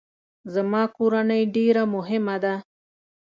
[0.53, 2.55] زما کورنۍ ډیره مهمه ده